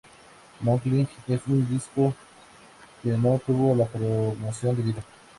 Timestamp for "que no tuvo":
3.03-3.75